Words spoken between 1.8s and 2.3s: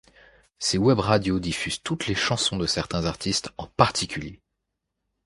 toutes les